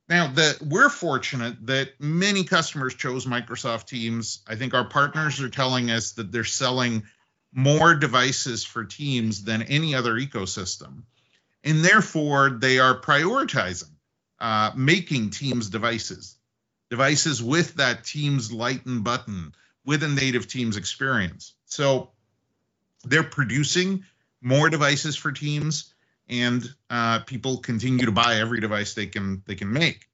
[0.07, 4.43] Now that we're fortunate that many customers chose Microsoft Teams.
[4.47, 7.03] I think our partners are telling us that they're selling
[7.51, 11.03] more devices for Teams than any other ecosystem.
[11.63, 13.89] And therefore, they are prioritizing
[14.39, 16.35] uh, making Teams devices,
[16.91, 19.53] devices with that Teams lighten button,
[19.85, 21.53] with a native Teams experience.
[21.65, 22.11] So
[23.03, 24.03] they're producing
[24.41, 25.94] more devices for Teams
[26.29, 30.07] and uh, people continue to buy every device they can they can make.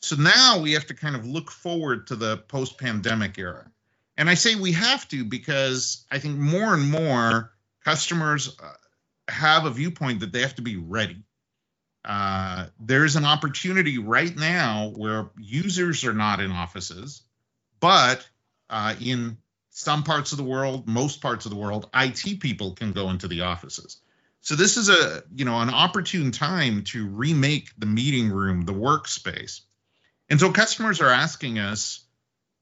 [0.00, 3.70] So now we have to kind of look forward to the post-pandemic era.
[4.16, 7.52] And I say we have to because I think more and more
[7.84, 8.72] customers uh,
[9.28, 11.22] have a viewpoint that they have to be ready.
[12.04, 17.22] Uh, there's an opportunity right now where users are not in offices,
[17.78, 18.28] but
[18.68, 19.36] uh, in
[19.70, 23.28] some parts of the world, most parts of the world, IT people can go into
[23.28, 24.00] the offices.
[24.42, 28.74] So this is a you know an opportune time to remake the meeting room, the
[28.74, 29.60] workspace.
[30.28, 32.04] And so customers are asking us,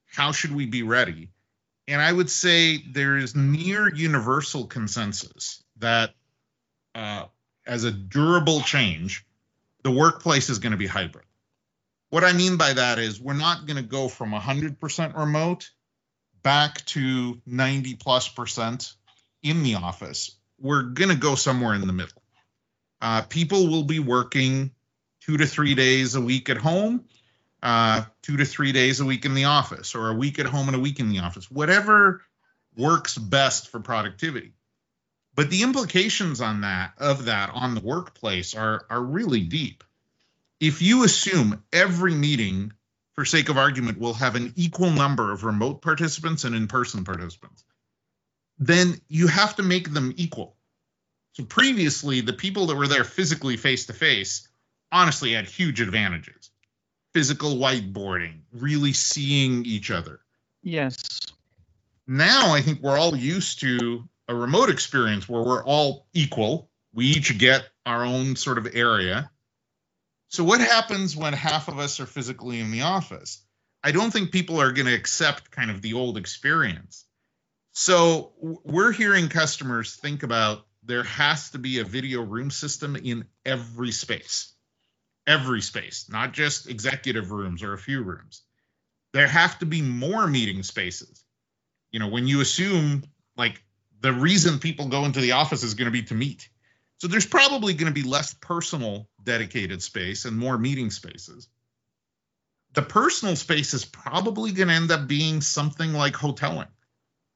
[0.07, 1.31] how should we be ready?
[1.89, 6.15] And I would say there is near universal consensus that
[6.95, 7.25] uh,
[7.67, 9.25] as a durable change,
[9.83, 11.25] the workplace is going to be hybrid.
[12.11, 15.71] What I mean by that is we're not going to go from 100% remote
[16.43, 18.93] back to 90 plus percent
[19.43, 22.23] in the office we're going to go somewhere in the middle.
[23.01, 24.71] Uh, people will be working
[25.21, 27.05] two to three days a week at home,
[27.63, 30.69] uh, two to three days a week in the office, or a week at home
[30.69, 32.23] and a week in the office, whatever
[32.77, 34.53] works best for productivity.
[35.35, 39.85] But the implications on that of that on the workplace are are really deep.
[40.59, 42.73] If you assume every meeting,
[43.15, 47.65] for sake of argument, will have an equal number of remote participants and in-person participants,
[48.61, 50.55] then you have to make them equal.
[51.33, 54.47] So previously, the people that were there physically face to face
[54.93, 56.51] honestly had huge advantages.
[57.15, 60.21] Physical whiteboarding, really seeing each other.
[60.63, 60.99] Yes.
[62.07, 66.71] Now I think we're all used to a remote experience where we're all equal.
[66.93, 69.31] We each get our own sort of area.
[70.29, 73.43] So what happens when half of us are physically in the office?
[73.83, 77.07] I don't think people are going to accept kind of the old experience.
[77.73, 83.27] So we're hearing customers think about there has to be a video room system in
[83.45, 84.53] every space.
[85.27, 88.43] Every space, not just executive rooms or a few rooms.
[89.13, 91.25] There have to be more meeting spaces.
[91.93, 93.05] You know, when you assume
[93.37, 93.63] like
[94.01, 96.49] the reason people go into the office is going to be to meet.
[96.99, 101.49] So there's probably going to be less personal dedicated space and more meeting spaces.
[102.75, 106.69] The personal space is probably going to end up being something like hoteling.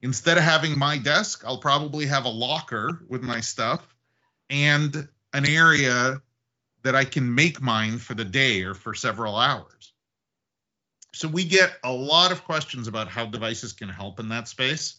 [0.05, 3.81] Instead of having my desk, I'll probably have a locker with my stuff
[4.51, 6.21] and an area
[6.83, 9.95] that I can make mine for the day or for several hours.
[11.15, 14.97] So we get a lot of questions about how devices can help in that space,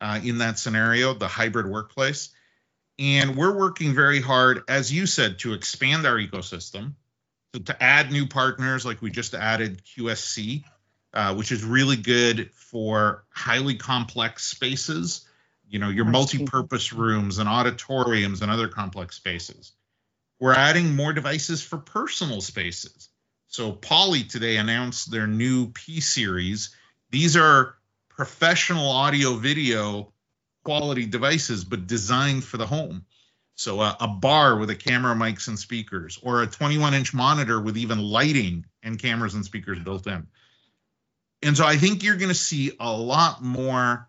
[0.00, 2.28] uh, in that scenario, the hybrid workplace.
[3.00, 6.92] And we're working very hard, as you said, to expand our ecosystem,
[7.52, 10.62] so to add new partners, like we just added QSC,
[11.16, 15.26] uh, which is really good for highly complex spaces.
[15.66, 19.72] You know, your multi-purpose rooms and auditoriums and other complex spaces.
[20.38, 23.08] We're adding more devices for personal spaces.
[23.46, 26.76] So Poly today announced their new P series.
[27.10, 27.76] These are
[28.10, 30.12] professional audio video
[30.64, 33.06] quality devices, but designed for the home.
[33.54, 37.58] So uh, a bar with a camera, mics, and speakers, or a 21 inch monitor
[37.58, 40.26] with even lighting and cameras and speakers built in.
[41.46, 44.08] And so I think you're going to see a lot more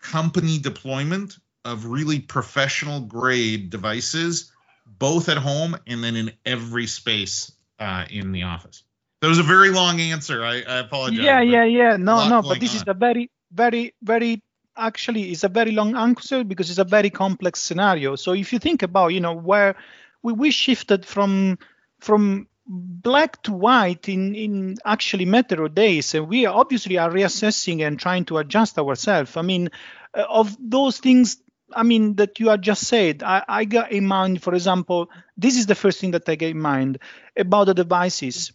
[0.00, 4.52] company deployment of really professional grade devices,
[4.86, 8.84] both at home and then in every space uh, in the office.
[9.20, 10.44] That was a very long answer.
[10.44, 11.18] I, I apologize.
[11.18, 11.96] Yeah, yeah, yeah.
[11.96, 12.76] No, no, but this on.
[12.76, 14.40] is a very, very, very
[14.76, 18.14] actually is a very long answer because it's a very complex scenario.
[18.14, 19.74] So if you think about, you know, where
[20.22, 21.58] we, we shifted from
[21.98, 27.86] from black to white in in actually matter of days, and we obviously are reassessing
[27.86, 29.36] and trying to adjust ourselves.
[29.36, 29.70] I mean,
[30.14, 31.38] uh, of those things.
[31.70, 33.22] I mean that you have just said.
[33.22, 36.52] I, I got in mind, for example, this is the first thing that I get
[36.52, 36.98] in mind
[37.36, 38.52] about the devices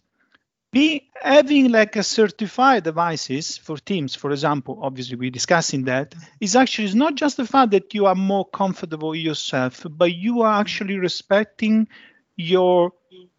[0.74, 6.56] be having like a certified devices for teams for example obviously we're discussing that is
[6.56, 10.60] actually is not just the fact that you are more comfortable yourself but you are
[10.60, 11.86] actually respecting
[12.36, 12.92] your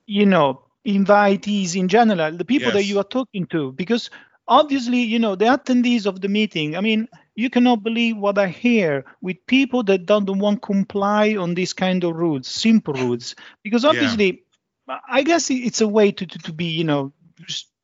[0.05, 2.73] you know invitees in general the people yes.
[2.73, 4.09] that you are talking to because
[4.47, 8.47] obviously you know the attendees of the meeting i mean you cannot believe what i
[8.47, 13.35] hear with people that don't want to comply on these kind of rules simple rules
[13.63, 14.43] because obviously
[14.87, 14.99] yeah.
[15.09, 17.11] i guess it's a way to, to, to be you know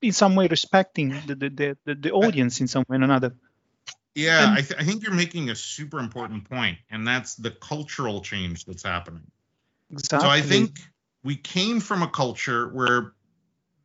[0.02, 3.34] in some way respecting the the, the, the audience in some way or another.
[4.16, 7.52] Yeah, and, I, th- I think you're making a super important point, and that's the
[7.52, 9.24] cultural change that's happening.
[9.90, 10.28] Exactly.
[10.28, 10.80] So I think
[11.24, 13.14] we came from a culture where,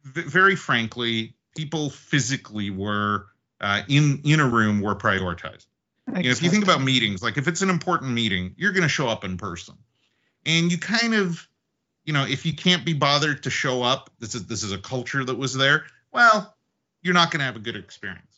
[0.05, 3.27] very frankly, people physically were
[3.61, 5.67] uh, in in a room were prioritized.
[6.09, 6.23] Exactly.
[6.23, 8.83] You know, if you think about meetings, like if it's an important meeting, you're going
[8.83, 9.75] to show up in person,
[10.45, 11.49] and you kind of
[12.07, 14.79] you know, if you can't be bothered to show up, this is this is a
[14.79, 15.87] culture that was there.
[16.13, 16.57] Well,
[17.03, 18.36] you're not going to have a good experience.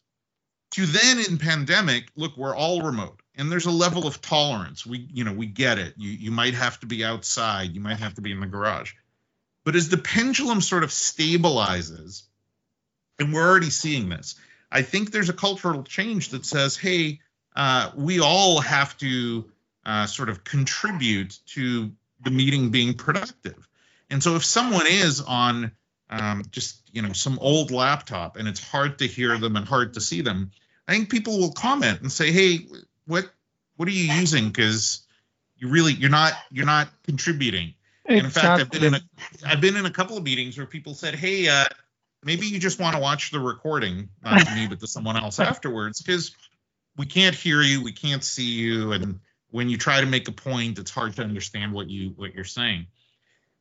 [0.73, 4.85] To then in pandemic, look, we're all remote, and there's a level of tolerance.
[4.85, 5.95] We, you know, we get it.
[5.97, 8.93] You you might have to be outside, you might have to be in the garage,
[9.65, 12.23] but as the pendulum sort of stabilizes,
[13.19, 14.35] and we're already seeing this,
[14.71, 17.21] I think there's a cultural change that says, hey,
[17.57, 19.51] uh, we all have to
[19.85, 23.67] uh, sort of contribute to the meeting being productive.
[24.11, 25.73] And so if someone is on
[26.11, 29.95] um, just you know some old laptop and it's hard to hear them and hard
[29.95, 30.51] to see them,
[30.87, 32.67] I think people will comment and say, "Hey,
[33.07, 33.31] what
[33.77, 34.49] what are you using?
[34.49, 35.07] Because
[35.57, 38.17] you really you're not you're not contributing." Exactly.
[38.17, 39.01] And in fact, I've been in a
[39.47, 41.67] I've been in a couple of meetings where people said, "Hey, uh,
[42.25, 45.39] maybe you just want to watch the recording, not to me, but to someone else
[45.41, 46.35] afterwards, because
[46.97, 49.21] we can't hear you, we can't see you, and
[49.51, 52.45] when you try to make a point, it's hard to understand what you what you're
[52.45, 52.87] saying.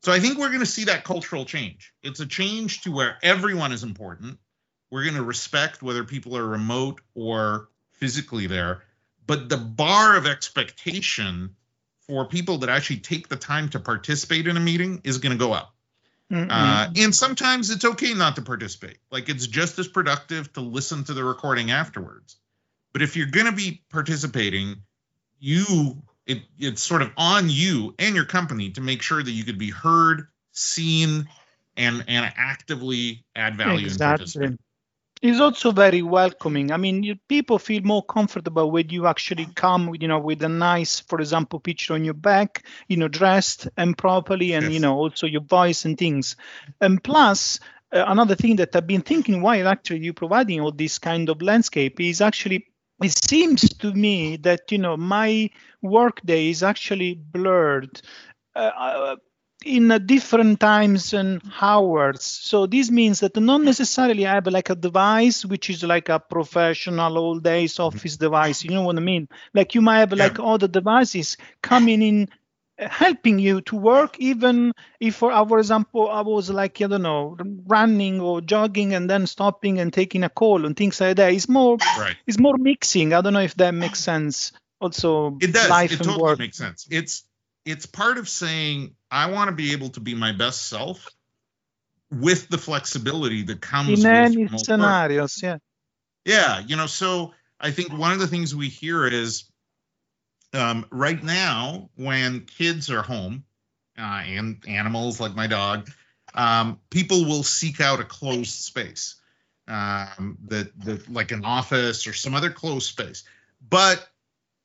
[0.04, 1.94] So I think we're going to see that cultural change.
[2.04, 4.38] It's a change to where everyone is important.
[4.92, 8.84] We're going to respect whether people are remote or physically there,
[9.26, 11.56] but the bar of expectation
[12.02, 15.38] for people that actually take the time to participate in a meeting is going to
[15.38, 15.74] go up.
[16.32, 16.50] Mm-hmm.
[16.50, 18.98] Uh, and sometimes it's okay not to participate.
[19.12, 22.38] Like it's just as productive to listen to the recording afterwards.
[22.94, 24.78] But if you're going to be participating,
[25.40, 29.44] you it, it's sort of on you and your company to make sure that you
[29.44, 31.28] could be heard, seen,
[31.76, 33.86] and and actively add value.
[33.86, 34.58] Exactly.
[35.20, 36.72] It's also very welcoming.
[36.72, 40.44] I mean, you, people feel more comfortable when you actually come, with, you know, with
[40.44, 44.74] a nice, for example, picture on your back, you know, dressed and properly, and yes.
[44.74, 46.36] you know, also your voice and things.
[46.82, 47.60] And plus,
[47.92, 51.42] uh, another thing that I've been thinking while actually you providing all this kind of
[51.42, 52.68] landscape is actually
[53.04, 55.50] it seems to me that you know my
[55.82, 58.02] workday is actually blurred
[58.56, 59.16] uh, uh
[59.66, 62.24] in different times and hours.
[62.24, 66.20] So this means that not necessarily I have like a device which is like a
[66.20, 68.64] professional all days office device.
[68.64, 69.28] You know what I mean?
[69.54, 72.30] Like you might have like other devices coming in
[72.80, 77.02] helping you to work even if for, uh, for example i was like i don't
[77.02, 81.34] know running or jogging and then stopping and taking a call and things like that
[81.34, 82.16] it's more right.
[82.28, 86.00] it's more mixing i don't know if that makes sense also it does life it
[86.00, 86.40] and totally work.
[86.40, 87.24] makes sense it's
[87.68, 91.08] it's part of saying I want to be able to be my best self
[92.10, 95.40] with the flexibility that comes in any scenarios.
[95.44, 95.62] Work.
[96.26, 96.34] Yeah.
[96.34, 96.64] Yeah.
[96.66, 99.44] You know, so I think one of the things we hear is
[100.54, 103.44] um, right now when kids are home
[103.98, 105.90] uh, and animals like my dog,
[106.34, 109.16] um, people will seek out a closed space
[109.68, 110.72] um, that,
[111.10, 113.24] like an office or some other closed space.
[113.70, 114.08] But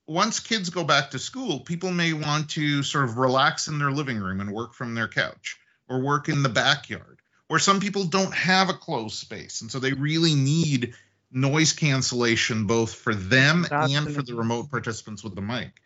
[0.07, 3.91] once kids go back to school, people may want to sort of relax in their
[3.91, 5.59] living room and work from their couch
[5.89, 7.21] or work in the backyard.
[7.49, 9.61] Or some people don't have a closed space.
[9.61, 10.95] And so they really need
[11.33, 15.81] noise cancellation both for them and for the remote participants with the mic.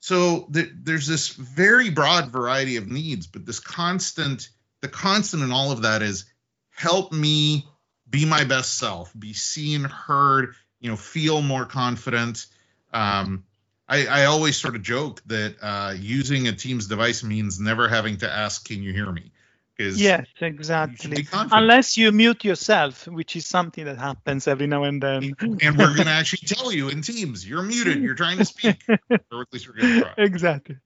[0.00, 4.48] So th- there's this very broad variety of needs, but this constant,
[4.80, 6.24] the constant in all of that is
[6.70, 7.66] help me
[8.08, 12.46] be my best self, be seen, heard, you know, feel more confident.
[12.92, 13.44] Um,
[13.88, 18.18] I, I always sort of joke that uh, using a Teams device means never having
[18.18, 19.32] to ask, "Can you hear me?"
[19.78, 21.26] Yes, exactly.
[21.32, 25.34] Unless you mute yourself, which is something that happens every now and then.
[25.40, 28.02] and we're going to actually tell you in Teams, you're muted.
[28.02, 28.82] You're trying to speak.
[28.88, 28.98] or
[29.42, 30.14] at least we're going to try.
[30.18, 30.76] Exactly.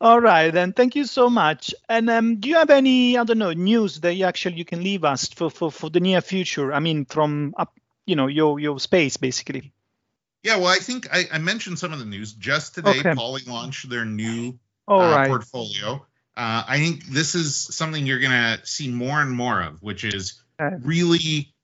[0.00, 0.72] All right, then.
[0.72, 1.74] Thank you so much.
[1.88, 4.82] And um, do you have any, I don't know, news that you actually you can
[4.82, 6.72] leave us for, for, for the near future?
[6.72, 9.72] I mean, from up, you know, your your space basically.
[10.42, 13.00] Yeah, well, I think I, I mentioned some of the news just today.
[13.00, 13.14] Okay.
[13.14, 15.28] Poly launched their new uh, right.
[15.28, 16.04] portfolio.
[16.36, 20.04] Uh, I think this is something you're going to see more and more of, which
[20.04, 21.54] is really,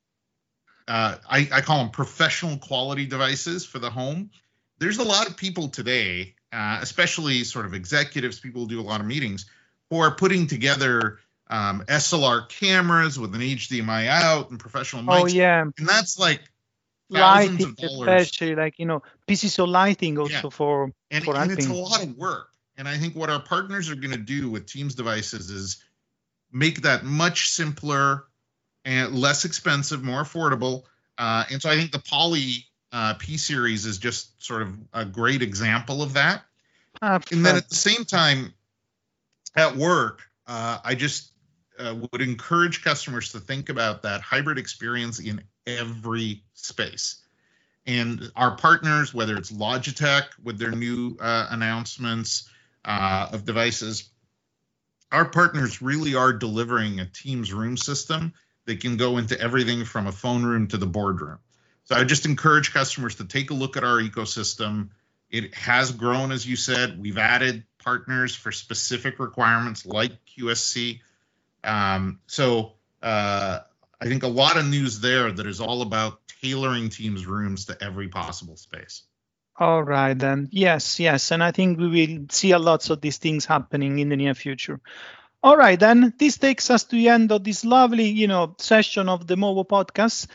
[0.87, 4.31] uh, I, I, call them professional quality devices for the home.
[4.79, 8.83] There's a lot of people today, uh, especially sort of executives, people who do a
[8.83, 9.47] lot of meetings,
[9.91, 11.18] who are putting together
[11.49, 15.23] um, SLR cameras with an HDMI out and professional oh, mics.
[15.23, 16.41] Oh yeah, and that's like
[17.12, 20.49] thousands lighting, especially like you know pieces of lighting also yeah.
[20.49, 22.49] for and, for and it's a lot of work.
[22.81, 25.85] And I think what our partners are going to do with Teams devices is
[26.51, 28.24] make that much simpler
[28.87, 30.85] and less expensive, more affordable.
[31.18, 35.05] Uh, and so I think the Poly uh, P series is just sort of a
[35.05, 36.43] great example of that.
[37.03, 37.37] Absolutely.
[37.37, 38.55] And then at the same time,
[39.55, 41.33] at work, uh, I just
[41.78, 47.16] uh, would encourage customers to think about that hybrid experience in every space.
[47.87, 52.49] And our partners, whether it's Logitech with their new uh, announcements
[52.85, 54.11] uh, of devices,
[55.12, 58.33] our partners really are delivering a Teams room system
[58.66, 61.39] that can go into everything from a phone room to the boardroom.
[61.85, 64.91] So I just encourage customers to take a look at our ecosystem.
[65.31, 67.01] It has grown, as you said.
[67.01, 71.01] We've added partners for specific requirements like QSC.
[71.64, 73.61] Um, so uh,
[74.01, 77.83] I think a lot of news there that is all about tailoring teams' rooms to
[77.83, 79.03] every possible space.
[79.61, 80.49] All right, then.
[80.51, 81.31] Yes, yes.
[81.31, 84.35] And I think we will see a lot of these things happening in the near
[84.35, 84.81] future.
[85.43, 86.15] All right, then.
[86.19, 89.67] This takes us to the end of this lovely, you know, session of the Movo
[89.67, 90.29] podcast.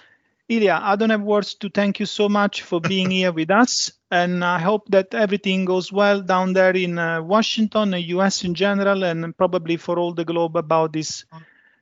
[0.47, 3.93] Ilya, I don't have words to thank you so much for being here with us.
[4.11, 8.53] And I hope that everything goes well down there in uh, Washington, the US in
[8.53, 11.25] general, and probably for all the globe about this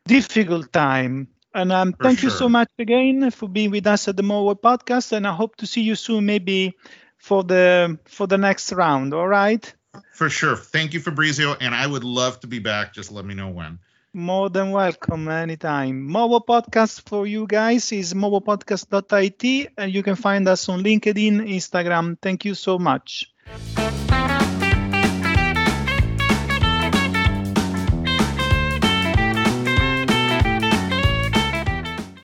[0.08, 1.28] difficult time.
[1.54, 2.30] And um, thank sure.
[2.30, 5.12] you so much again for being with us at the Movo podcast.
[5.12, 6.74] And I hope to see you soon, maybe
[7.24, 9.14] for the for the next round.
[9.14, 9.64] All right.
[10.12, 10.58] For sure.
[10.58, 11.56] Thank you, Fabrizio.
[11.60, 12.94] And I would love to be back.
[12.94, 13.80] Just let me know when.
[14.14, 16.10] More than welcome anytime.
[16.10, 22.18] Movo Podcast for you guys is movopodcast.it and you can find us on LinkedIn, Instagram.
[22.22, 23.32] Thank you so much.